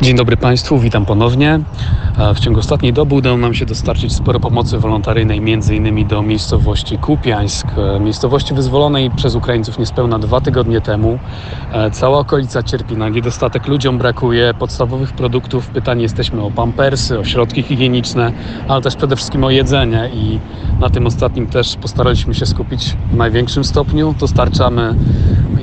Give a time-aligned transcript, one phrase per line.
[0.00, 1.60] Dzień dobry Państwu, witam ponownie.
[2.34, 6.08] W ciągu ostatniej doby udało nam się dostarczyć sporo pomocy wolontaryjnej, m.in.
[6.08, 11.18] do miejscowości Kupiańsk, e, miejscowości wyzwolonej przez Ukraińców niespełna dwa tygodnie temu.
[11.72, 15.68] E, Cała okolica cierpi na niedostatek, ludziom brakuje podstawowych produktów.
[15.68, 18.32] Pytani jesteśmy o pampersy, o środki higieniczne,
[18.68, 20.40] ale też przede wszystkim o jedzenie i
[20.80, 24.14] na tym ostatnim też postaraliśmy się skupić w największym stopniu.
[24.18, 24.94] Dostarczamy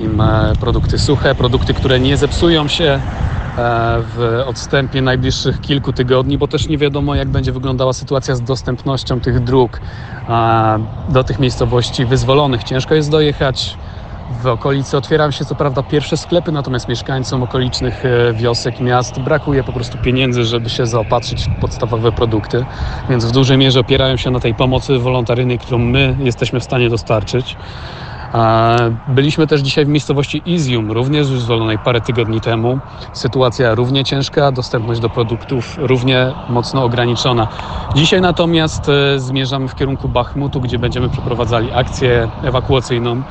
[0.04, 3.00] im e, produkty suche, produkty, które nie zepsują się
[3.58, 9.20] w odstępie najbliższych kilku tygodni, bo też nie wiadomo, jak będzie wyglądała sytuacja z dostępnością
[9.20, 9.82] tych dróg
[10.30, 12.64] e, do tych miejscowości wyzwolonych.
[12.64, 13.78] Ciężko jest dojechać.
[14.42, 19.64] W okolicy otwierają się co prawda pierwsze sklepy, natomiast mieszkańcom okolicznych e, wiosek, miast brakuje
[19.64, 22.66] po prostu pieniędzy, żeby się zaopatrzyć w podstawowe produkty,
[23.10, 26.90] więc w dużej mierze opierają się na tej pomocy wolontaryjnej, którą my jesteśmy w stanie
[26.90, 27.58] dostarczyć.
[29.08, 32.80] Byliśmy też dzisiaj w miejscowości Izium, również wyzwolonej parę tygodni temu.
[33.14, 37.48] Sytuacja równie ciężka, dostępność do produktów równie mocno ograniczona.
[37.96, 43.24] Dzisiaj natomiast e, zmierzamy w kierunku Bachmutu, gdzie będziemy przeprowadzali akcję ewakuacyjną.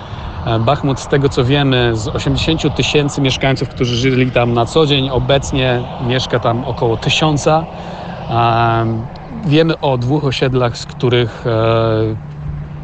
[0.46, 4.86] E, Bachmut, z tego co wiemy, z 80 tysięcy mieszkańców, którzy żyli tam na co
[4.86, 7.66] dzień, obecnie mieszka tam około tysiąca.
[9.46, 12.16] Wiemy o dwóch osiedlach, z których e,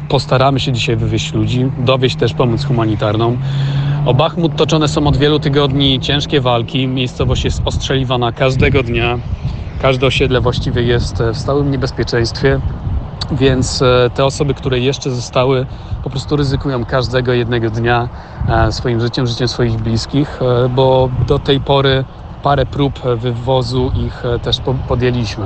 [0.09, 3.37] postaramy się dzisiaj wywieźć ludzi, dowieść też pomoc humanitarną.
[4.05, 6.87] O Bachmut toczone są od wielu tygodni ciężkie walki.
[6.87, 9.17] Miejscowość jest ostrzeliwana każdego dnia.
[9.81, 12.59] Każde osiedle właściwie jest w stałym niebezpieczeństwie,
[13.31, 15.65] więc e, te osoby, które jeszcze zostały,
[16.03, 18.09] po prostu ryzykują każdego jednego dnia
[18.49, 22.03] e, swoim życiem, życiem swoich bliskich, e, bo do tej pory
[22.43, 25.45] parę prób wywozu ich e, też po- podjęliśmy.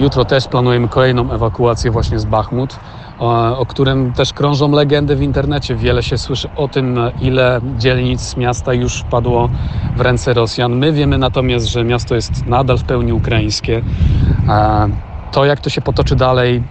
[0.00, 2.76] Jutro też planujemy kolejną ewakuację właśnie z Bachmut,
[3.18, 5.76] o, którym też krążą legendy w internecie.
[5.76, 9.48] Wiele się słyszy o tym, ile dzielnic miasta już wpadło
[9.96, 10.76] w ręce Rosjan.
[10.76, 13.82] My wiemy natomiast, że miasto jest nadal w pełni ukraińskie.
[15.32, 16.62] To, jak to się potoczy dalej,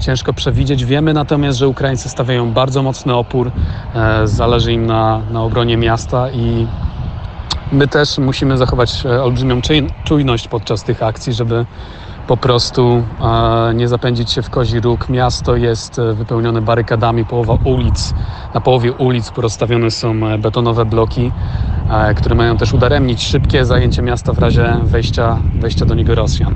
[0.00, 0.84] ciężko przewidzieć.
[0.84, 3.50] Wiemy natomiast, że Ukraińcy stawiają bardzo mocny opór.
[3.94, 6.66] E, Zależy im na, na obronie miasta i
[7.72, 9.60] my też musimy zachować e, olbrzymią
[10.04, 11.66] czujność podczas tych akcji, żeby
[12.26, 15.08] po prostu e, nie zapędzić się w kozi róg.
[15.08, 18.14] Miasto jest e, wypełnione barykadami, połowa ulic,
[18.54, 21.32] na połowie ulic rozstawione są betonowe bloki,
[22.16, 26.54] które mają też udaremnić szybkie zajęcie miasta w razie wejścia, wejścia do niego Rosjan.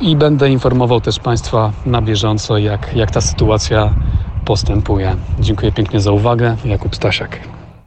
[0.00, 3.94] I będę informował też Państwa na bieżąco, jak, jak ta sytuacja
[4.44, 5.16] postępuje.
[5.40, 6.56] Dziękuję pięknie za uwagę.
[6.64, 7.55] Jakub Stasiak.